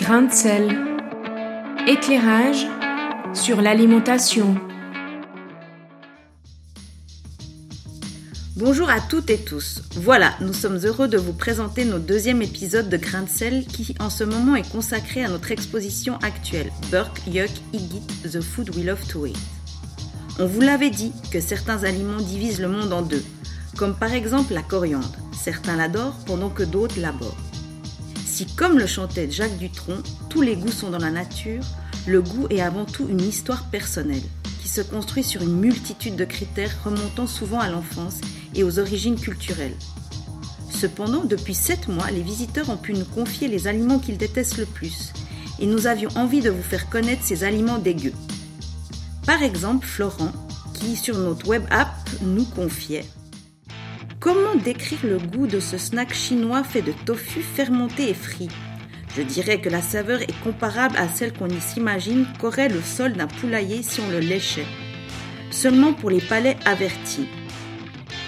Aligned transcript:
Grain 0.00 0.22
de 0.22 0.32
sel. 0.32 0.78
Éclairage 1.86 2.66
sur 3.34 3.60
l'alimentation. 3.60 4.56
Bonjour 8.56 8.88
à 8.88 8.98
toutes 8.98 9.28
et 9.28 9.36
tous. 9.36 9.82
Voilà, 9.96 10.32
nous 10.40 10.54
sommes 10.54 10.78
heureux 10.78 11.06
de 11.06 11.18
vous 11.18 11.34
présenter 11.34 11.84
notre 11.84 12.06
deuxième 12.06 12.40
épisode 12.40 12.88
de 12.88 12.96
Grain 12.96 13.24
de 13.24 13.28
sel 13.28 13.66
qui 13.66 13.94
en 14.00 14.08
ce 14.08 14.24
moment 14.24 14.56
est 14.56 14.72
consacré 14.72 15.22
à 15.22 15.28
notre 15.28 15.52
exposition 15.52 16.16
actuelle 16.22 16.72
Burke, 16.90 17.20
Yuck, 17.26 17.50
Eat 17.74 18.32
The 18.32 18.40
Food 18.40 18.74
We 18.74 18.86
Love 18.86 19.06
to 19.06 19.26
Eat. 19.26 19.36
On 20.38 20.46
vous 20.46 20.62
l'avait 20.62 20.88
dit 20.88 21.12
que 21.30 21.42
certains 21.42 21.84
aliments 21.84 22.22
divisent 22.22 22.62
le 22.62 22.68
monde 22.68 22.94
en 22.94 23.02
deux, 23.02 23.24
comme 23.76 23.94
par 23.94 24.14
exemple 24.14 24.54
la 24.54 24.62
coriandre. 24.62 25.12
Certains 25.38 25.76
l'adorent 25.76 26.16
pendant 26.24 26.48
que 26.48 26.62
d'autres 26.62 26.98
l'abordent. 26.98 27.49
Si, 28.40 28.46
comme 28.46 28.78
le 28.78 28.86
chantait 28.86 29.30
Jacques 29.30 29.58
Dutronc, 29.58 29.98
tous 30.30 30.40
les 30.40 30.56
goûts 30.56 30.72
sont 30.72 30.88
dans 30.88 30.96
la 30.96 31.10
nature, 31.10 31.62
le 32.06 32.22
goût 32.22 32.46
est 32.48 32.62
avant 32.62 32.86
tout 32.86 33.06
une 33.06 33.20
histoire 33.20 33.64
personnelle, 33.64 34.22
qui 34.62 34.66
se 34.66 34.80
construit 34.80 35.22
sur 35.22 35.42
une 35.42 35.60
multitude 35.60 36.16
de 36.16 36.24
critères 36.24 36.74
remontant 36.82 37.26
souvent 37.26 37.60
à 37.60 37.68
l'enfance 37.68 38.22
et 38.54 38.64
aux 38.64 38.78
origines 38.78 39.20
culturelles. 39.20 39.76
Cependant, 40.70 41.24
depuis 41.24 41.52
sept 41.52 41.88
mois, 41.88 42.10
les 42.10 42.22
visiteurs 42.22 42.70
ont 42.70 42.78
pu 42.78 42.94
nous 42.94 43.04
confier 43.04 43.46
les 43.46 43.66
aliments 43.66 43.98
qu'ils 43.98 44.16
détestent 44.16 44.56
le 44.56 44.64
plus, 44.64 45.12
et 45.58 45.66
nous 45.66 45.86
avions 45.86 46.08
envie 46.14 46.40
de 46.40 46.48
vous 46.48 46.62
faire 46.62 46.88
connaître 46.88 47.22
ces 47.22 47.44
aliments 47.44 47.76
dégueux. 47.76 48.14
Par 49.26 49.42
exemple, 49.42 49.86
Florent, 49.86 50.32
qui 50.72 50.96
sur 50.96 51.18
notre 51.18 51.46
web 51.46 51.64
app 51.68 51.92
nous 52.22 52.46
confiait 52.46 53.04
Comment 54.20 54.54
décrire 54.54 54.98
le 55.04 55.16
goût 55.16 55.46
de 55.46 55.60
ce 55.60 55.78
snack 55.78 56.12
chinois 56.12 56.62
fait 56.62 56.82
de 56.82 56.92
tofu 56.92 57.40
fermenté 57.40 58.10
et 58.10 58.14
frit 58.14 58.50
Je 59.16 59.22
dirais 59.22 59.62
que 59.62 59.70
la 59.70 59.80
saveur 59.80 60.20
est 60.20 60.40
comparable 60.42 60.94
à 60.98 61.08
celle 61.08 61.32
qu'on 61.32 61.48
y 61.48 61.58
s'imagine 61.58 62.26
qu'aurait 62.38 62.68
le 62.68 62.82
sol 62.82 63.14
d'un 63.14 63.26
poulailler 63.26 63.82
si 63.82 63.98
on 64.02 64.10
le 64.10 64.18
léchait. 64.18 64.66
Seulement 65.50 65.94
pour 65.94 66.10
les 66.10 66.20
palais 66.20 66.58
avertis. 66.66 67.30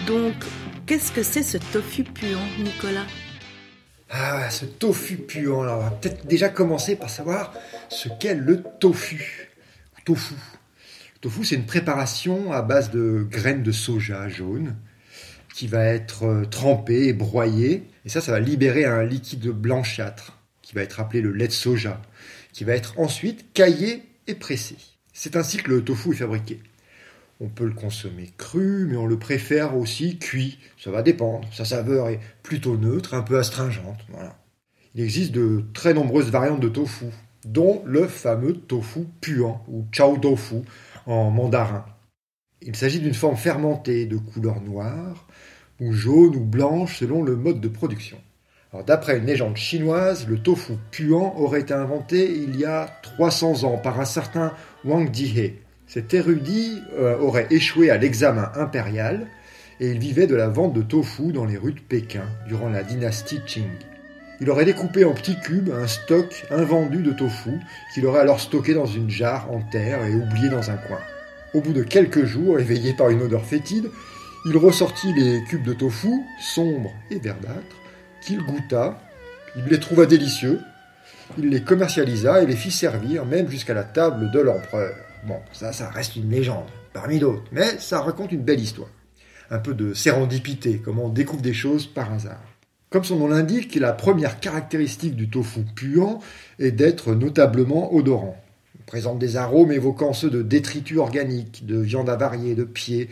Donc, 0.06 0.32
qu'est-ce 0.86 1.12
que 1.12 1.22
c'est 1.22 1.42
ce 1.42 1.58
tofu 1.58 2.04
puant, 2.04 2.40
Nicolas? 2.58 3.06
Ah, 4.08 4.48
ce 4.48 4.64
tofu 4.64 5.18
puant. 5.18 5.60
On 5.60 5.76
va 5.76 5.90
peut-être 5.90 6.26
déjà 6.26 6.48
commencer 6.48 6.96
par 6.96 7.10
savoir 7.10 7.52
ce 7.90 8.08
qu'est 8.18 8.34
le 8.34 8.62
tofu. 8.80 9.50
Tofu. 10.06 10.36
Le 11.16 11.20
tofu, 11.20 11.44
c'est 11.44 11.56
une 11.56 11.66
préparation 11.66 12.50
à 12.50 12.62
base 12.62 12.90
de 12.90 13.26
graines 13.30 13.62
de 13.62 13.72
soja 13.72 14.26
jaune 14.30 14.74
qui 15.52 15.66
va 15.66 15.84
être 15.84 16.24
euh, 16.24 16.44
trempé 16.44 17.08
et 17.08 17.12
broyé. 17.12 17.84
Et 18.04 18.08
ça, 18.08 18.20
ça 18.20 18.32
va 18.32 18.40
libérer 18.40 18.84
un 18.84 19.04
liquide 19.04 19.48
blanchâtre 19.48 20.38
qui 20.62 20.74
va 20.74 20.82
être 20.82 21.00
appelé 21.00 21.20
le 21.20 21.32
lait 21.32 21.48
de 21.48 21.52
soja, 21.52 22.00
qui 22.52 22.64
va 22.64 22.74
être 22.74 22.98
ensuite 22.98 23.52
caillé 23.52 24.02
et 24.26 24.34
pressé. 24.34 24.76
C'est 25.12 25.36
ainsi 25.36 25.58
que 25.58 25.70
le 25.70 25.84
tofu 25.84 26.12
est 26.12 26.16
fabriqué. 26.16 26.60
On 27.40 27.48
peut 27.48 27.66
le 27.66 27.74
consommer 27.74 28.30
cru, 28.38 28.86
mais 28.86 28.96
on 28.96 29.06
le 29.06 29.18
préfère 29.18 29.76
aussi 29.76 30.18
cuit. 30.18 30.58
Ça 30.78 30.90
va 30.90 31.02
dépendre. 31.02 31.48
Sa 31.52 31.64
saveur 31.64 32.08
est 32.08 32.20
plutôt 32.42 32.76
neutre, 32.76 33.14
un 33.14 33.22
peu 33.22 33.38
astringente. 33.38 33.98
Voilà. 34.10 34.38
Il 34.94 35.02
existe 35.02 35.32
de 35.32 35.64
très 35.74 35.92
nombreuses 35.92 36.30
variantes 36.30 36.60
de 36.60 36.68
tofu, 36.68 37.06
dont 37.44 37.82
le 37.84 38.06
fameux 38.06 38.54
tofu 38.54 39.00
puant 39.20 39.64
ou 39.68 39.86
chao 39.90 40.16
tofu 40.18 40.62
en 41.06 41.30
mandarin. 41.30 41.84
Il 42.64 42.76
s'agit 42.76 43.00
d'une 43.00 43.14
forme 43.14 43.36
fermentée 43.36 44.06
de 44.06 44.16
couleur 44.16 44.60
noire, 44.60 45.26
ou 45.80 45.92
jaune 45.92 46.36
ou 46.36 46.44
blanche 46.44 46.98
selon 46.98 47.22
le 47.22 47.34
mode 47.34 47.60
de 47.60 47.68
production. 47.68 48.18
D'après 48.86 49.18
une 49.18 49.26
légende 49.26 49.56
chinoise, 49.56 50.26
le 50.28 50.38
tofu 50.38 50.74
puant 50.90 51.34
aurait 51.36 51.60
été 51.60 51.74
inventé 51.74 52.32
il 52.32 52.56
y 52.56 52.64
a 52.64 52.88
300 53.02 53.64
ans 53.64 53.76
par 53.76 54.00
un 54.00 54.04
certain 54.04 54.54
Wang 54.84 55.12
Jihe. 55.12 55.54
Cet 55.86 56.14
érudit 56.14 56.80
euh, 56.94 57.18
aurait 57.18 57.48
échoué 57.50 57.90
à 57.90 57.98
l'examen 57.98 58.50
impérial 58.54 59.26
et 59.78 59.90
il 59.90 59.98
vivait 59.98 60.26
de 60.26 60.34
la 60.34 60.48
vente 60.48 60.72
de 60.72 60.80
tofu 60.80 61.32
dans 61.32 61.44
les 61.44 61.58
rues 61.58 61.74
de 61.74 61.80
Pékin 61.80 62.24
durant 62.48 62.70
la 62.70 62.82
dynastie 62.82 63.40
Qing. 63.46 63.68
Il 64.40 64.48
aurait 64.48 64.64
découpé 64.64 65.04
en 65.04 65.12
petits 65.12 65.38
cubes 65.38 65.70
un 65.70 65.86
stock 65.86 66.46
invendu 66.50 67.02
de 67.02 67.12
tofu 67.12 67.60
qu'il 67.92 68.06
aurait 68.06 68.20
alors 68.20 68.40
stocké 68.40 68.72
dans 68.72 68.86
une 68.86 69.10
jarre 69.10 69.50
en 69.52 69.60
terre 69.60 70.02
et 70.06 70.14
oublié 70.14 70.48
dans 70.48 70.70
un 70.70 70.76
coin. 70.76 71.00
Au 71.54 71.60
bout 71.60 71.74
de 71.74 71.82
quelques 71.82 72.24
jours, 72.24 72.58
éveillé 72.58 72.94
par 72.94 73.10
une 73.10 73.22
odeur 73.22 73.44
fétide, 73.44 73.90
il 74.46 74.56
ressortit 74.56 75.12
les 75.12 75.44
cubes 75.44 75.64
de 75.64 75.74
tofu, 75.74 76.08
sombres 76.40 76.92
et 77.10 77.18
verdâtres, 77.18 77.76
qu'il 78.24 78.42
goûta, 78.42 78.98
il 79.56 79.64
les 79.64 79.78
trouva 79.78 80.06
délicieux, 80.06 80.60
il 81.36 81.50
les 81.50 81.62
commercialisa 81.62 82.42
et 82.42 82.46
les 82.46 82.56
fit 82.56 82.70
servir 82.70 83.26
même 83.26 83.48
jusqu'à 83.48 83.74
la 83.74 83.84
table 83.84 84.30
de 84.30 84.40
l'empereur. 84.40 84.94
Bon, 85.26 85.40
ça, 85.52 85.72
ça 85.72 85.90
reste 85.90 86.16
une 86.16 86.30
légende, 86.30 86.68
parmi 86.94 87.18
d'autres, 87.18 87.44
mais 87.52 87.78
ça 87.78 88.00
raconte 88.00 88.32
une 88.32 88.42
belle 88.42 88.60
histoire. 88.60 88.88
Un 89.50 89.58
peu 89.58 89.74
de 89.74 89.92
sérendipité, 89.92 90.80
comment 90.82 91.04
on 91.04 91.10
découvre 91.10 91.42
des 91.42 91.52
choses 91.52 91.86
par 91.86 92.12
hasard. 92.14 92.40
Comme 92.88 93.04
son 93.04 93.18
nom 93.18 93.28
l'indique, 93.28 93.74
la 93.74 93.92
première 93.92 94.40
caractéristique 94.40 95.16
du 95.16 95.28
tofu 95.28 95.60
puant 95.74 96.20
est 96.58 96.72
d'être 96.72 97.14
notablement 97.14 97.94
odorant. 97.94 98.41
Présente 98.86 99.18
des 99.18 99.36
arômes 99.36 99.72
évoquant 99.72 100.12
ceux 100.12 100.30
de 100.30 100.42
détritus 100.42 100.98
organiques, 100.98 101.64
de 101.66 101.78
viande 101.78 102.10
avariée, 102.10 102.54
de 102.54 102.64
pieds, 102.64 103.08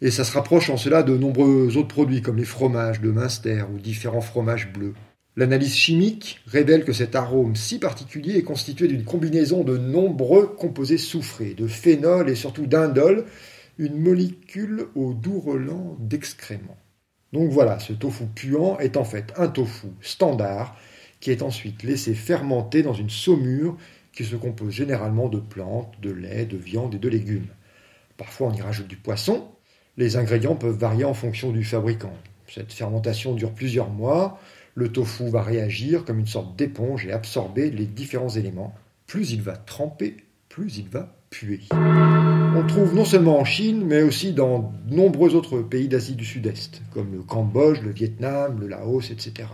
et 0.00 0.10
ça 0.10 0.24
se 0.24 0.32
rapproche 0.32 0.68
en 0.68 0.76
cela 0.76 1.02
de 1.02 1.16
nombreux 1.16 1.76
autres 1.76 1.88
produits 1.88 2.22
comme 2.22 2.36
les 2.36 2.44
fromages 2.44 3.00
de 3.00 3.10
Münster 3.10 3.64
ou 3.72 3.78
différents 3.78 4.20
fromages 4.20 4.72
bleus. 4.72 4.94
L'analyse 5.36 5.74
chimique 5.74 6.40
révèle 6.46 6.84
que 6.84 6.92
cet 6.92 7.14
arôme 7.14 7.56
si 7.56 7.78
particulier 7.78 8.36
est 8.36 8.42
constitué 8.42 8.88
d'une 8.88 9.04
combinaison 9.04 9.64
de 9.64 9.78
nombreux 9.78 10.46
composés 10.46 10.98
soufrés, 10.98 11.54
de 11.54 11.66
phénol 11.66 12.28
et 12.28 12.34
surtout 12.34 12.66
d'indole, 12.66 13.24
une 13.78 13.98
molécule 13.98 14.86
au 14.94 15.14
doux 15.14 15.40
relent 15.40 15.96
d'excréments. 16.00 16.76
Donc 17.32 17.50
voilà, 17.50 17.78
ce 17.78 17.94
tofu 17.94 18.24
puant 18.26 18.78
est 18.78 18.98
en 18.98 19.04
fait 19.04 19.32
un 19.36 19.48
tofu 19.48 19.86
standard 20.02 20.76
qui 21.20 21.30
est 21.30 21.42
ensuite 21.42 21.82
laissé 21.82 22.12
fermenter 22.12 22.82
dans 22.82 22.92
une 22.92 23.08
saumure 23.08 23.78
qui 24.12 24.24
se 24.24 24.36
compose 24.36 24.72
généralement 24.72 25.28
de 25.28 25.38
plantes, 25.38 25.94
de 26.00 26.10
lait, 26.10 26.46
de 26.46 26.56
viande 26.56 26.94
et 26.94 26.98
de 26.98 27.08
légumes. 27.08 27.48
Parfois 28.16 28.48
on 28.48 28.54
y 28.54 28.60
rajoute 28.60 28.88
du 28.88 28.96
poisson, 28.96 29.48
les 29.96 30.16
ingrédients 30.16 30.56
peuvent 30.56 30.76
varier 30.76 31.04
en 31.04 31.14
fonction 31.14 31.50
du 31.50 31.64
fabricant. 31.64 32.14
Cette 32.48 32.72
fermentation 32.72 33.34
dure 33.34 33.52
plusieurs 33.52 33.90
mois. 33.90 34.38
Le 34.74 34.90
tofu 34.90 35.28
va 35.28 35.42
réagir 35.42 36.04
comme 36.04 36.18
une 36.18 36.26
sorte 36.26 36.56
d'éponge 36.56 37.06
et 37.06 37.12
absorber 37.12 37.70
les 37.70 37.84
différents 37.84 38.30
éléments. 38.30 38.74
Plus 39.06 39.32
il 39.32 39.42
va 39.42 39.56
tremper, 39.56 40.16
plus 40.48 40.78
il 40.78 40.88
va 40.88 41.14
puer. 41.28 41.60
On 41.72 42.66
trouve 42.66 42.94
non 42.94 43.04
seulement 43.04 43.38
en 43.38 43.44
Chine, 43.44 43.84
mais 43.86 44.02
aussi 44.02 44.32
dans 44.32 44.72
de 44.86 44.94
nombreux 44.94 45.34
autres 45.34 45.60
pays 45.60 45.88
d'Asie 45.88 46.14
du 46.14 46.24
Sud-Est, 46.24 46.82
comme 46.92 47.12
le 47.12 47.22
Cambodge, 47.22 47.80
le 47.82 47.90
Vietnam, 47.90 48.58
le 48.60 48.68
Laos, 48.68 49.10
etc. 49.10 49.48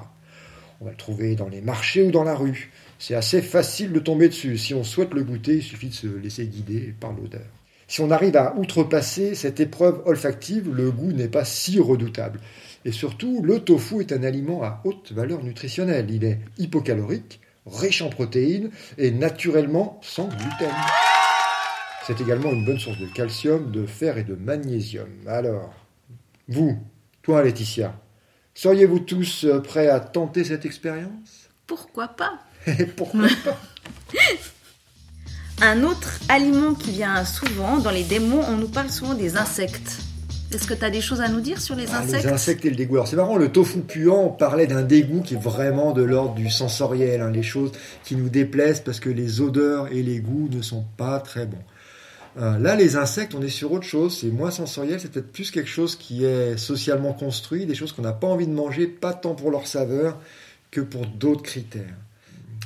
On 0.80 0.84
va 0.84 0.92
le 0.92 0.96
trouver 0.96 1.34
dans 1.34 1.48
les 1.48 1.60
marchés 1.60 2.04
ou 2.04 2.10
dans 2.10 2.24
la 2.24 2.34
rue. 2.34 2.70
C'est 2.98 3.14
assez 3.14 3.42
facile 3.42 3.92
de 3.92 4.00
tomber 4.00 4.28
dessus. 4.28 4.58
Si 4.58 4.74
on 4.74 4.82
souhaite 4.82 5.14
le 5.14 5.22
goûter, 5.22 5.56
il 5.56 5.62
suffit 5.62 5.88
de 5.88 5.94
se 5.94 6.06
laisser 6.06 6.46
guider 6.46 6.94
par 6.98 7.12
l'odeur. 7.12 7.46
Si 7.86 8.00
on 8.00 8.10
arrive 8.10 8.36
à 8.36 8.54
outrepasser 8.56 9.34
cette 9.34 9.60
épreuve 9.60 10.02
olfactive, 10.04 10.74
le 10.74 10.90
goût 10.90 11.12
n'est 11.12 11.28
pas 11.28 11.44
si 11.44 11.80
redoutable. 11.80 12.40
Et 12.84 12.92
surtout, 12.92 13.40
le 13.42 13.60
tofu 13.60 14.00
est 14.00 14.12
un 14.12 14.24
aliment 14.24 14.62
à 14.62 14.82
haute 14.84 15.12
valeur 15.12 15.42
nutritionnelle. 15.42 16.10
Il 16.10 16.24
est 16.24 16.40
hypocalorique, 16.58 17.40
riche 17.66 18.02
en 18.02 18.10
protéines 18.10 18.70
et 18.98 19.10
naturellement 19.10 20.00
sans 20.02 20.28
gluten. 20.28 20.70
C'est 22.06 22.20
également 22.20 22.50
une 22.50 22.64
bonne 22.64 22.78
source 22.78 22.98
de 22.98 23.06
calcium, 23.06 23.70
de 23.70 23.86
fer 23.86 24.18
et 24.18 24.24
de 24.24 24.34
magnésium. 24.34 25.08
Alors, 25.26 25.72
vous, 26.48 26.78
toi 27.22 27.42
Laetitia, 27.42 27.94
seriez-vous 28.54 29.00
tous 29.00 29.46
prêts 29.62 29.88
à 29.88 30.00
tenter 30.00 30.44
cette 30.44 30.66
expérience? 30.66 31.48
Pourquoi 31.66 32.08
pas? 32.08 32.38
Pourquoi 32.96 33.28
pas 33.44 33.60
Un 35.60 35.82
autre 35.82 36.20
aliment 36.28 36.74
qui 36.74 36.92
vient 36.92 37.24
souvent 37.24 37.78
dans 37.78 37.90
les 37.90 38.04
démons, 38.04 38.42
on 38.48 38.56
nous 38.56 38.68
parle 38.68 38.90
souvent 38.90 39.14
des 39.14 39.36
insectes. 39.36 39.98
Est-ce 40.52 40.66
que 40.66 40.74
tu 40.74 40.84
as 40.84 40.90
des 40.90 41.00
choses 41.00 41.20
à 41.20 41.28
nous 41.28 41.40
dire 41.40 41.60
sur 41.60 41.74
les 41.74 41.86
Ah, 41.92 41.98
insectes 41.98 42.24
Les 42.24 42.30
insectes? 42.30 42.64
et 42.64 42.70
le 42.70 42.76
dégoût. 42.76 42.94
Alors 42.94 43.08
c'est 43.08 43.16
marrant, 43.16 43.36
le 43.36 43.50
tofu 43.50 43.80
puant, 43.80 44.22
on 44.26 44.30
parlait 44.30 44.66
d'un 44.66 44.82
dégoût 44.82 45.20
qui 45.20 45.34
est 45.34 45.38
vraiment 45.38 45.92
de 45.92 46.02
l'ordre 46.02 46.34
du 46.34 46.48
sensoriel, 46.48 47.20
hein, 47.20 47.30
les 47.30 47.42
choses 47.42 47.72
qui 48.04 48.16
nous 48.16 48.28
déplaisent 48.28 48.80
parce 48.80 49.00
que 49.00 49.10
les 49.10 49.40
odeurs 49.40 49.88
et 49.92 50.02
les 50.02 50.20
goûts 50.20 50.48
ne 50.50 50.62
sont 50.62 50.84
pas 50.96 51.18
très 51.20 51.44
bons. 51.44 51.58
Euh, 52.40 52.56
là, 52.58 52.76
les 52.76 52.96
insectes, 52.96 53.34
on 53.34 53.42
est 53.42 53.48
sur 53.48 53.72
autre 53.72 53.84
chose, 53.86 54.16
c'est 54.20 54.30
moins 54.30 54.52
sensoriel, 54.52 55.00
c'est 55.00 55.10
peut-être 55.10 55.32
plus 55.32 55.50
quelque 55.50 55.68
chose 55.68 55.96
qui 55.96 56.24
est 56.24 56.56
socialement 56.56 57.12
construit, 57.12 57.66
des 57.66 57.74
choses 57.74 57.92
qu'on 57.92 58.02
n'a 58.02 58.12
pas 58.12 58.28
envie 58.28 58.46
de 58.46 58.52
manger, 58.52 58.86
pas 58.86 59.12
tant 59.12 59.34
pour 59.34 59.50
leur 59.50 59.66
saveur 59.66 60.18
que 60.70 60.80
pour 60.80 61.04
d'autres 61.06 61.42
critères. 61.42 61.96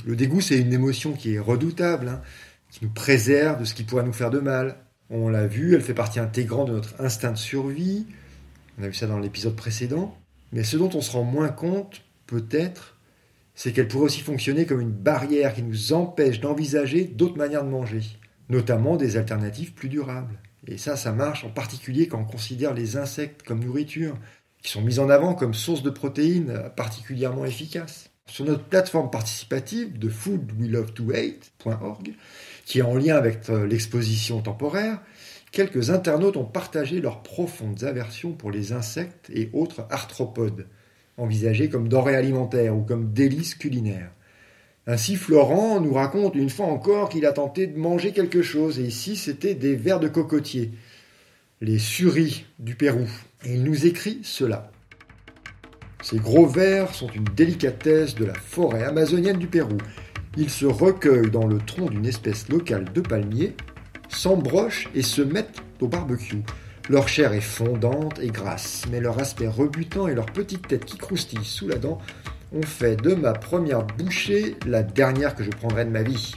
Le 0.04 0.16
dégoût, 0.16 0.40
c'est 0.40 0.58
une 0.58 0.72
émotion 0.72 1.12
qui 1.12 1.34
est 1.34 1.38
redoutable, 1.38 2.08
hein, 2.08 2.22
qui 2.70 2.84
nous 2.84 2.90
préserve 2.90 3.60
de 3.60 3.64
ce 3.64 3.74
qui 3.74 3.84
pourrait 3.84 4.04
nous 4.04 4.12
faire 4.12 4.30
de 4.30 4.40
mal. 4.40 4.76
On 5.10 5.28
l'a 5.28 5.46
vu, 5.46 5.74
elle 5.74 5.82
fait 5.82 5.94
partie 5.94 6.18
intégrante 6.18 6.68
de 6.68 6.72
notre 6.72 7.00
instinct 7.00 7.32
de 7.32 7.38
survie. 7.38 8.06
On 8.78 8.82
a 8.84 8.88
vu 8.88 8.94
ça 8.94 9.06
dans 9.06 9.18
l'épisode 9.18 9.54
précédent. 9.54 10.16
Mais 10.52 10.64
ce 10.64 10.76
dont 10.76 10.90
on 10.94 11.00
se 11.00 11.12
rend 11.12 11.24
moins 11.24 11.50
compte, 11.50 12.02
peut-être, 12.26 12.96
c'est 13.54 13.72
qu'elle 13.72 13.88
pourrait 13.88 14.06
aussi 14.06 14.22
fonctionner 14.22 14.66
comme 14.66 14.80
une 14.80 14.90
barrière 14.90 15.54
qui 15.54 15.62
nous 15.62 15.92
empêche 15.92 16.40
d'envisager 16.40 17.04
d'autres 17.04 17.36
manières 17.36 17.64
de 17.64 17.70
manger, 17.70 18.02
notamment 18.48 18.96
des 18.96 19.16
alternatives 19.16 19.74
plus 19.74 19.88
durables. 19.88 20.38
Et 20.66 20.78
ça, 20.78 20.96
ça 20.96 21.12
marche 21.12 21.44
en 21.44 21.50
particulier 21.50 22.08
quand 22.08 22.20
on 22.20 22.24
considère 22.24 22.74
les 22.74 22.96
insectes 22.96 23.42
comme 23.42 23.64
nourriture, 23.64 24.16
qui 24.62 24.70
sont 24.70 24.82
mis 24.82 24.98
en 24.98 25.10
avant 25.10 25.34
comme 25.34 25.54
source 25.54 25.82
de 25.82 25.90
protéines 25.90 26.70
particulièrement 26.76 27.44
efficaces. 27.44 28.11
Sur 28.26 28.46
notre 28.46 28.64
plateforme 28.64 29.10
participative 29.10 29.98
de 29.98 30.08
foodwelovetohate.org, 30.08 32.14
qui 32.64 32.78
est 32.78 32.82
en 32.82 32.96
lien 32.96 33.16
avec 33.16 33.50
euh, 33.50 33.66
l'exposition 33.66 34.40
temporaire, 34.40 35.00
quelques 35.50 35.90
internautes 35.90 36.36
ont 36.36 36.44
partagé 36.44 37.00
leurs 37.00 37.22
profondes 37.22 37.84
aversions 37.84 38.32
pour 38.32 38.50
les 38.50 38.72
insectes 38.72 39.30
et 39.34 39.50
autres 39.52 39.86
arthropodes, 39.90 40.66
envisagés 41.18 41.68
comme 41.68 41.88
denrées 41.88 42.16
alimentaires 42.16 42.76
ou 42.76 42.82
comme 42.82 43.12
délices 43.12 43.54
culinaires. 43.54 44.12
Ainsi, 44.86 45.16
Florent 45.16 45.80
nous 45.80 45.92
raconte 45.92 46.34
une 46.34 46.50
fois 46.50 46.66
encore 46.66 47.08
qu'il 47.08 47.26
a 47.26 47.32
tenté 47.32 47.68
de 47.68 47.78
manger 47.78 48.12
quelque 48.12 48.42
chose, 48.42 48.80
et 48.80 48.84
ici 48.84 49.14
c'était 49.14 49.54
des 49.54 49.76
vers 49.76 50.00
de 50.00 50.08
cocotier, 50.08 50.72
les 51.60 51.78
suris 51.78 52.46
du 52.58 52.74
Pérou. 52.74 53.08
Et 53.44 53.54
il 53.54 53.62
nous 53.62 53.86
écrit 53.86 54.20
cela. 54.24 54.71
Ces 56.02 56.18
gros 56.18 56.46
vers 56.46 56.92
sont 56.94 57.08
une 57.08 57.24
délicatesse 57.24 58.16
de 58.16 58.24
la 58.24 58.34
forêt 58.34 58.82
amazonienne 58.82 59.38
du 59.38 59.46
Pérou. 59.46 59.78
Ils 60.36 60.50
se 60.50 60.66
recueillent 60.66 61.30
dans 61.30 61.46
le 61.46 61.58
tronc 61.58 61.90
d'une 61.90 62.06
espèce 62.06 62.48
locale 62.48 62.92
de 62.92 63.00
palmier, 63.00 63.54
s'embrochent 64.08 64.88
et 64.96 65.02
se 65.02 65.22
mettent 65.22 65.62
au 65.80 65.86
barbecue. 65.86 66.42
Leur 66.90 67.06
chair 67.06 67.32
est 67.32 67.40
fondante 67.40 68.18
et 68.18 68.26
grasse, 68.26 68.82
mais 68.90 69.00
leur 69.00 69.20
aspect 69.20 69.46
rebutant 69.46 70.08
et 70.08 70.14
leur 70.14 70.26
petite 70.26 70.66
tête 70.66 70.84
qui 70.84 70.98
croustille 70.98 71.44
sous 71.44 71.68
la 71.68 71.76
dent 71.76 71.98
ont 72.52 72.62
fait 72.62 72.96
de 72.96 73.14
ma 73.14 73.32
première 73.32 73.84
bouchée 73.84 74.56
la 74.66 74.82
dernière 74.82 75.36
que 75.36 75.44
je 75.44 75.50
prendrai 75.50 75.84
de 75.84 75.90
ma 75.90 76.02
vie. 76.02 76.34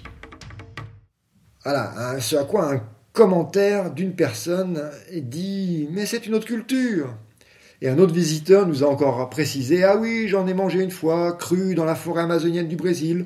Voilà, 1.64 2.20
ce 2.20 2.36
à 2.36 2.44
quoi 2.44 2.72
un 2.72 2.84
commentaire 3.14 3.92
d'une 3.92 4.14
personne 4.14 4.92
dit 5.12 5.88
Mais 5.92 6.06
c'est 6.06 6.28
une 6.28 6.36
autre 6.36 6.46
culture 6.46 7.18
et 7.82 7.90
un 7.90 7.98
autre 8.00 8.14
visiteur 8.14 8.68
nous 8.68 8.84
a 8.84 8.88
encore 8.88 9.30
précisé 9.30 9.84
Ah 9.84 9.98
oui, 9.98 10.28
j'en 10.28 10.48
ai 10.48 10.54
mangé 10.54 10.82
une 10.82 10.92
fois, 10.92 11.34
cru 11.34 11.76
dans 11.76 11.86
la 11.86 11.96
forêt 11.96 12.24
amazonienne 12.24 12.68
du 12.68 12.76
Brésil. 12.76 13.26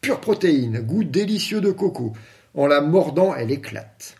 Pure 0.00 0.20
protéine, 0.20 0.80
goût 0.80 1.04
délicieux 1.04 1.60
de 1.60 1.70
coco. 1.70 2.12
En 2.54 2.66
la 2.66 2.80
mordant, 2.80 3.34
elle 3.34 3.50
éclate. 3.50 4.16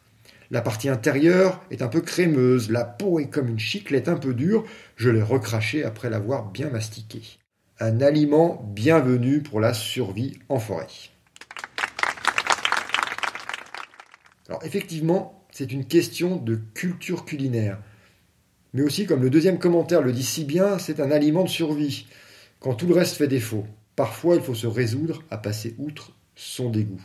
La 0.50 0.60
partie 0.60 0.88
intérieure 0.88 1.62
est 1.70 1.80
un 1.80 1.88
peu 1.88 2.00
crémeuse, 2.00 2.70
la 2.70 2.84
peau 2.84 3.18
est 3.18 3.28
comme 3.28 3.48
une 3.48 3.58
chiclette 3.58 4.08
un 4.08 4.16
peu 4.16 4.34
dure. 4.34 4.64
Je 4.96 5.10
l'ai 5.10 5.22
recraché 5.22 5.84
après 5.84 6.10
l'avoir 6.10 6.50
bien 6.50 6.68
mastiqué. 6.68 7.22
Un 7.80 8.00
aliment 8.00 8.62
bienvenu 8.74 9.42
pour 9.42 9.60
la 9.60 9.72
survie 9.74 10.38
en 10.48 10.58
forêt. 10.58 10.86
Alors 14.48 14.62
effectivement, 14.64 15.46
c'est 15.50 15.72
une 15.72 15.86
question 15.86 16.36
de 16.36 16.60
culture 16.74 17.24
culinaire. 17.24 17.78
Mais 18.74 18.82
aussi, 18.82 19.06
comme 19.06 19.22
le 19.22 19.30
deuxième 19.30 19.58
commentaire 19.58 20.02
le 20.02 20.12
dit 20.12 20.22
si 20.22 20.44
bien, 20.44 20.78
c'est 20.78 21.00
un 21.00 21.10
aliment 21.10 21.44
de 21.44 21.48
survie, 21.48 22.06
quand 22.58 22.74
tout 22.74 22.86
le 22.86 22.94
reste 22.94 23.16
fait 23.16 23.28
défaut. 23.28 23.66
Parfois, 23.96 24.36
il 24.36 24.42
faut 24.42 24.54
se 24.54 24.66
résoudre 24.66 25.22
à 25.30 25.36
passer 25.36 25.74
outre 25.78 26.12
son 26.34 26.70
dégoût. 26.70 27.02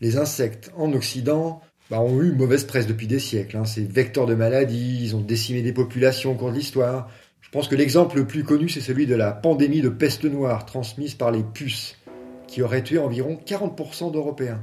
Les 0.00 0.18
insectes 0.18 0.70
en 0.76 0.92
Occident 0.92 1.62
bah, 1.88 2.00
ont 2.00 2.20
eu 2.20 2.32
mauvaise 2.32 2.64
presse 2.64 2.86
depuis 2.86 3.06
des 3.06 3.18
siècles. 3.18 3.56
Hein. 3.56 3.64
C'est 3.64 3.88
vecteurs 3.88 4.26
de 4.26 4.34
maladies, 4.34 4.98
ils 5.02 5.16
ont 5.16 5.20
décimé 5.20 5.62
des 5.62 5.72
populations 5.72 6.32
au 6.32 6.34
cours 6.34 6.50
de 6.50 6.56
l'histoire. 6.56 7.10
Je 7.40 7.48
pense 7.50 7.68
que 7.68 7.76
l'exemple 7.76 8.16
le 8.16 8.26
plus 8.26 8.44
connu, 8.44 8.68
c'est 8.68 8.80
celui 8.80 9.06
de 9.06 9.14
la 9.14 9.32
pandémie 9.32 9.80
de 9.80 9.88
peste 9.88 10.24
noire 10.24 10.66
transmise 10.66 11.14
par 11.14 11.30
les 11.30 11.42
puces, 11.42 11.96
qui 12.46 12.62
aurait 12.62 12.82
tué 12.82 12.98
environ 12.98 13.38
40% 13.46 14.12
d'Européens. 14.12 14.62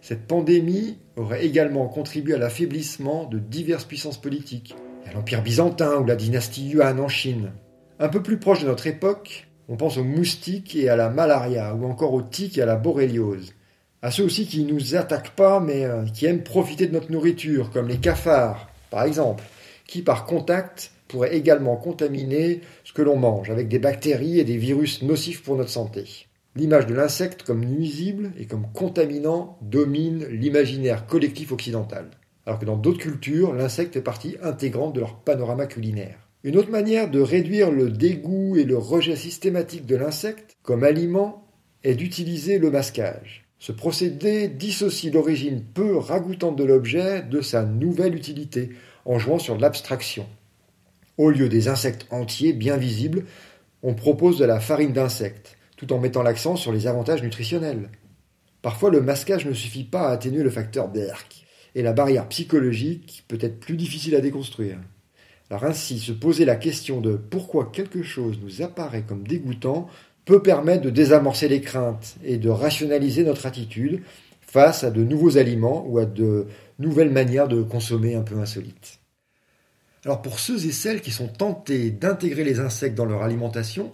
Cette 0.00 0.26
pandémie 0.26 0.98
aurait 1.16 1.44
également 1.44 1.88
contribué 1.88 2.34
à 2.34 2.38
l'affaiblissement 2.38 3.24
de 3.26 3.38
diverses 3.38 3.84
puissances 3.84 4.20
politiques, 4.20 4.74
l'Empire 5.14 5.42
byzantin 5.42 5.96
ou 5.96 6.04
la 6.04 6.16
dynastie 6.16 6.68
Yuan 6.68 7.00
en 7.00 7.08
Chine. 7.08 7.52
Un 7.98 8.08
peu 8.08 8.22
plus 8.22 8.38
proche 8.38 8.62
de 8.62 8.66
notre 8.66 8.86
époque, 8.86 9.48
on 9.68 9.76
pense 9.76 9.98
aux 9.98 10.04
moustiques 10.04 10.76
et 10.76 10.88
à 10.88 10.96
la 10.96 11.10
malaria, 11.10 11.74
ou 11.74 11.84
encore 11.86 12.14
aux 12.14 12.22
tiques 12.22 12.58
et 12.58 12.62
à 12.62 12.66
la 12.66 12.76
boréliose. 12.76 13.52
À 14.00 14.10
ceux 14.10 14.24
aussi 14.24 14.46
qui 14.46 14.64
ne 14.64 14.72
nous 14.72 14.94
attaquent 14.94 15.34
pas, 15.34 15.58
mais 15.58 15.84
euh, 15.84 16.04
qui 16.04 16.26
aiment 16.26 16.44
profiter 16.44 16.86
de 16.86 16.92
notre 16.92 17.10
nourriture, 17.10 17.70
comme 17.70 17.88
les 17.88 17.96
cafards, 17.96 18.70
par 18.90 19.02
exemple, 19.02 19.42
qui 19.86 20.02
par 20.02 20.24
contact 20.24 20.92
pourraient 21.08 21.36
également 21.36 21.76
contaminer 21.76 22.60
ce 22.84 22.92
que 22.92 23.02
l'on 23.02 23.16
mange, 23.16 23.50
avec 23.50 23.68
des 23.68 23.78
bactéries 23.80 24.38
et 24.38 24.44
des 24.44 24.56
virus 24.56 25.02
nocifs 25.02 25.42
pour 25.42 25.56
notre 25.56 25.70
santé. 25.70 26.26
L'image 26.54 26.86
de 26.86 26.94
l'insecte 26.94 27.42
comme 27.42 27.64
nuisible 27.64 28.32
et 28.38 28.46
comme 28.46 28.70
contaminant 28.72 29.58
domine 29.62 30.26
l'imaginaire 30.26 31.06
collectif 31.06 31.52
occidental 31.52 32.10
alors 32.48 32.58
que 32.58 32.64
dans 32.64 32.78
d'autres 32.78 33.00
cultures, 33.00 33.52
l'insecte 33.52 33.94
est 33.96 34.00
partie 34.00 34.38
intégrante 34.42 34.94
de 34.94 35.00
leur 35.00 35.16
panorama 35.16 35.66
culinaire. 35.66 36.30
Une 36.44 36.56
autre 36.56 36.70
manière 36.70 37.10
de 37.10 37.20
réduire 37.20 37.70
le 37.70 37.90
dégoût 37.90 38.56
et 38.56 38.64
le 38.64 38.78
rejet 38.78 39.16
systématique 39.16 39.84
de 39.84 39.96
l'insecte 39.96 40.56
comme 40.62 40.82
aliment 40.82 41.46
est 41.84 41.94
d'utiliser 41.94 42.58
le 42.58 42.70
masquage. 42.70 43.44
Ce 43.58 43.70
procédé 43.70 44.48
dissocie 44.48 45.12
l'origine 45.12 45.62
peu 45.62 45.98
ragoûtante 45.98 46.56
de 46.56 46.64
l'objet 46.64 47.20
de 47.20 47.42
sa 47.42 47.64
nouvelle 47.64 48.14
utilité, 48.14 48.70
en 49.04 49.18
jouant 49.18 49.38
sur 49.38 49.58
l'abstraction. 49.58 50.24
Au 51.18 51.28
lieu 51.28 51.50
des 51.50 51.68
insectes 51.68 52.06
entiers 52.10 52.54
bien 52.54 52.78
visibles, 52.78 53.26
on 53.82 53.92
propose 53.92 54.38
de 54.38 54.46
la 54.46 54.58
farine 54.58 54.94
d'insectes, 54.94 55.58
tout 55.76 55.92
en 55.92 55.98
mettant 55.98 56.22
l'accent 56.22 56.56
sur 56.56 56.72
les 56.72 56.86
avantages 56.86 57.22
nutritionnels. 57.22 57.90
Parfois, 58.62 58.88
le 58.88 59.02
masquage 59.02 59.44
ne 59.44 59.52
suffit 59.52 59.84
pas 59.84 60.08
à 60.08 60.12
atténuer 60.12 60.42
le 60.42 60.50
facteur 60.50 60.88
Berk 60.88 61.44
et 61.74 61.82
la 61.82 61.92
barrière 61.92 62.28
psychologique 62.28 63.24
peut 63.28 63.38
être 63.40 63.60
plus 63.60 63.76
difficile 63.76 64.14
à 64.14 64.20
déconstruire. 64.20 64.78
Alors 65.50 65.64
ainsi, 65.64 65.98
se 65.98 66.12
poser 66.12 66.44
la 66.44 66.56
question 66.56 67.00
de 67.00 67.16
pourquoi 67.16 67.70
quelque 67.72 68.02
chose 68.02 68.38
nous 68.42 68.62
apparaît 68.62 69.04
comme 69.06 69.26
dégoûtant 69.26 69.88
peut 70.24 70.42
permettre 70.42 70.82
de 70.82 70.90
désamorcer 70.90 71.48
les 71.48 71.62
craintes 71.62 72.16
et 72.22 72.36
de 72.36 72.50
rationaliser 72.50 73.24
notre 73.24 73.46
attitude 73.46 74.02
face 74.40 74.84
à 74.84 74.90
de 74.90 75.02
nouveaux 75.02 75.38
aliments 75.38 75.86
ou 75.86 75.98
à 75.98 76.04
de 76.04 76.46
nouvelles 76.78 77.10
manières 77.10 77.48
de 77.48 77.62
consommer 77.62 78.14
un 78.14 78.22
peu 78.22 78.38
insolites. 78.38 78.98
Alors 80.04 80.22
pour 80.22 80.38
ceux 80.38 80.66
et 80.66 80.72
celles 80.72 81.00
qui 81.00 81.10
sont 81.10 81.28
tentés 81.28 81.90
d'intégrer 81.90 82.44
les 82.44 82.60
insectes 82.60 82.94
dans 82.94 83.04
leur 83.04 83.22
alimentation, 83.22 83.92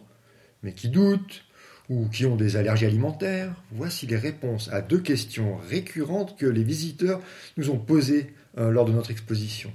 mais 0.63 0.73
qui 0.73 0.89
doutent, 0.89 1.45
ou 1.91 2.07
qui 2.09 2.25
ont 2.27 2.37
des 2.37 2.57
allergies 2.57 2.87
alimentaires, 2.87 3.55
voici 3.73 4.07
les 4.07 4.17
réponses 4.17 4.71
à 4.73 4.81
deux 4.81 5.01
questions 5.01 5.57
récurrentes 5.69 6.37
que 6.39 6.47
les 6.47 6.63
visiteurs 6.63 7.21
nous 7.57 7.71
ont 7.71 7.79
posées 7.79 8.33
euh, 8.59 8.71
lors 8.71 8.85
de 8.85 8.93
notre 8.93 9.11
exposition. 9.11 9.73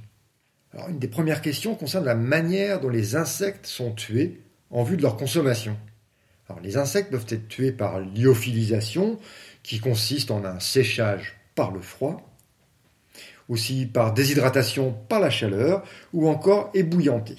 Une 0.89 0.99
des 0.99 1.07
premières 1.07 1.41
questions 1.41 1.75
concerne 1.75 2.05
la 2.05 2.15
manière 2.15 2.79
dont 2.79 2.89
les 2.89 3.15
insectes 3.15 3.65
sont 3.65 3.91
tués 3.91 4.41
en 4.69 4.83
vue 4.83 4.97
de 4.97 5.01
leur 5.01 5.17
consommation. 5.17 5.77
Alors, 6.47 6.61
les 6.61 6.77
insectes 6.77 7.11
peuvent 7.11 7.25
être 7.29 7.47
tués 7.47 7.71
par 7.71 7.99
lyophilisation, 7.99 9.19
qui 9.61 9.79
consiste 9.79 10.31
en 10.31 10.45
un 10.45 10.59
séchage 10.59 11.37
par 11.53 11.71
le 11.71 11.81
froid, 11.81 12.21
aussi 13.49 13.85
par 13.85 14.13
déshydratation 14.13 14.95
par 15.09 15.19
la 15.19 15.29
chaleur, 15.29 15.83
ou 16.13 16.27
encore 16.27 16.71
ébouillanté. 16.73 17.35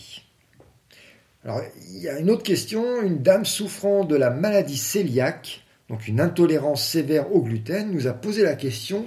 Alors, 1.44 1.62
il 1.90 1.98
y 1.98 2.08
a 2.08 2.18
une 2.18 2.30
autre 2.30 2.42
question. 2.42 3.02
Une 3.02 3.22
dame 3.22 3.44
souffrant 3.44 4.04
de 4.04 4.16
la 4.16 4.30
maladie 4.30 4.80
cœliaque, 4.80 5.64
donc 5.88 6.06
une 6.06 6.20
intolérance 6.20 6.86
sévère 6.86 7.34
au 7.34 7.42
gluten, 7.42 7.90
nous 7.90 8.06
a 8.06 8.12
posé 8.12 8.42
la 8.42 8.56
question 8.56 9.06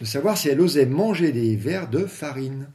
de 0.00 0.04
savoir 0.04 0.36
si 0.36 0.48
elle 0.48 0.60
osait 0.60 0.86
manger 0.86 1.32
des 1.32 1.56
vers 1.56 1.88
de 1.88 2.06
farine. 2.06 2.68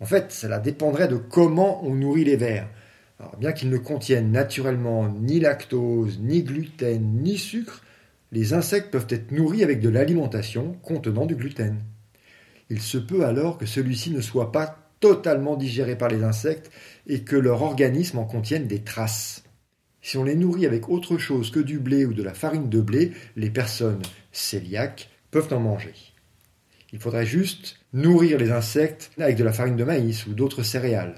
En 0.00 0.04
fait, 0.04 0.32
cela 0.32 0.58
dépendrait 0.58 1.08
de 1.08 1.16
comment 1.16 1.84
on 1.84 1.94
nourrit 1.94 2.24
les 2.24 2.36
vers. 2.36 2.68
Alors, 3.20 3.36
bien 3.36 3.52
qu'ils 3.52 3.70
ne 3.70 3.78
contiennent 3.78 4.32
naturellement 4.32 5.08
ni 5.08 5.38
lactose, 5.38 6.18
ni 6.20 6.42
gluten, 6.42 7.22
ni 7.22 7.38
sucre, 7.38 7.82
les 8.32 8.52
insectes 8.52 8.90
peuvent 8.90 9.06
être 9.10 9.30
nourris 9.30 9.62
avec 9.62 9.80
de 9.80 9.88
l'alimentation 9.88 10.72
contenant 10.82 11.26
du 11.26 11.36
gluten. 11.36 11.78
Il 12.68 12.80
se 12.80 12.98
peut 12.98 13.24
alors 13.24 13.58
que 13.58 13.66
celui-ci 13.66 14.10
ne 14.10 14.20
soit 14.20 14.50
pas 14.50 14.81
totalement 15.02 15.56
digérés 15.56 15.98
par 15.98 16.08
les 16.08 16.22
insectes 16.22 16.70
et 17.06 17.20
que 17.20 17.36
leur 17.36 17.60
organisme 17.60 18.18
en 18.18 18.24
contienne 18.24 18.68
des 18.68 18.82
traces. 18.82 19.42
Si 20.00 20.16
on 20.16 20.24
les 20.24 20.36
nourrit 20.36 20.64
avec 20.64 20.88
autre 20.88 21.18
chose 21.18 21.50
que 21.50 21.60
du 21.60 21.78
blé 21.78 22.06
ou 22.06 22.14
de 22.14 22.22
la 22.22 22.32
farine 22.32 22.70
de 22.70 22.80
blé, 22.80 23.12
les 23.36 23.50
personnes 23.50 24.02
cœliaques 24.32 25.10
peuvent 25.30 25.52
en 25.52 25.60
manger. 25.60 25.92
Il 26.92 27.00
faudrait 27.00 27.26
juste 27.26 27.80
nourrir 27.92 28.38
les 28.38 28.52
insectes 28.52 29.10
avec 29.18 29.36
de 29.36 29.44
la 29.44 29.52
farine 29.52 29.76
de 29.76 29.84
maïs 29.84 30.26
ou 30.26 30.34
d'autres 30.34 30.62
céréales. 30.62 31.16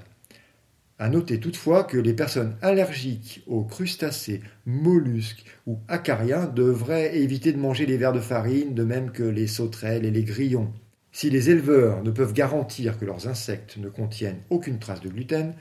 À 0.97 1.09
noter 1.09 1.39
toutefois 1.39 1.83
que 1.83 1.97
les 1.97 2.13
personnes 2.13 2.55
allergiques 2.61 3.43
aux 3.45 3.65
crustacés, 3.65 4.41
mollusques 4.65 5.45
ou 5.67 5.77
acariens 5.87 6.45
devraient 6.45 7.17
éviter 7.17 7.51
de 7.51 7.59
manger 7.59 7.85
les 7.85 7.97
vers 7.97 8.13
de 8.13 8.21
farine, 8.21 8.73
de 8.73 8.83
même 8.83 9.11
que 9.11 9.23
les 9.23 9.47
sauterelles 9.47 10.05
et 10.05 10.11
les 10.11 10.23
grillons. 10.23 10.73
Si 11.15 11.29
les 11.29 11.49
éleveurs 11.49 12.03
ne 12.03 12.11
peuvent 12.11 12.33
garantir 12.33 12.99
que 12.99 13.05
leurs 13.05 13.29
insectes 13.29 13.77
ne 13.77 13.87
contiennent 13.87 14.41
aucune 14.49 14.79
trace 14.79 14.99
de 14.99 15.07
gluten, 15.07 15.53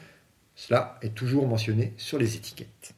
cela 0.56 0.99
est 1.00 1.14
toujours 1.14 1.46
mentionné 1.46 1.94
sur 1.96 2.18
les 2.18 2.34
étiquettes. 2.34 2.92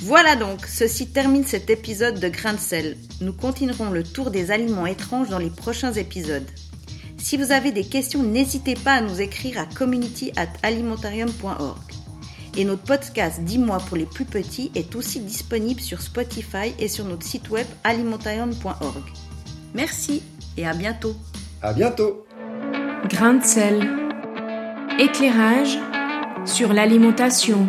Voilà 0.00 0.34
donc, 0.34 0.66
ceci 0.66 1.06
termine 1.06 1.44
cet 1.44 1.70
épisode 1.70 2.18
de 2.18 2.28
Grain 2.28 2.54
de 2.54 2.58
sel. 2.58 2.96
Nous 3.20 3.32
continuerons 3.32 3.90
le 3.90 4.02
tour 4.02 4.32
des 4.32 4.50
aliments 4.50 4.86
étranges 4.86 5.28
dans 5.28 5.38
les 5.38 5.48
prochains 5.48 5.92
épisodes. 5.92 6.50
Si 7.18 7.36
vous 7.36 7.52
avez 7.52 7.70
des 7.70 7.84
questions, 7.84 8.24
n'hésitez 8.24 8.74
pas 8.74 8.94
à 8.94 9.00
nous 9.00 9.20
écrire 9.20 9.60
à 9.60 9.64
community 9.64 10.32
at 10.34 10.48
alimentarium.org. 10.64 11.92
Et 12.56 12.64
notre 12.64 12.82
podcast 12.82 13.42
Dis-moi 13.44 13.78
pour 13.86 13.96
les 13.96 14.06
plus 14.06 14.24
petits 14.24 14.72
est 14.74 14.96
aussi 14.96 15.20
disponible 15.20 15.80
sur 15.80 16.02
Spotify 16.02 16.74
et 16.80 16.88
sur 16.88 17.04
notre 17.04 17.24
site 17.24 17.48
web 17.48 17.68
alimentarium.org. 17.84 19.04
Merci 19.72 20.24
et 20.58 20.66
à 20.66 20.74
bientôt. 20.74 21.14
À 21.62 21.72
bientôt. 21.72 22.26
Grain 23.08 23.34
de 23.34 23.44
sel. 23.44 23.88
Éclairage 24.98 25.78
sur 26.44 26.72
l'alimentation. 26.72 27.68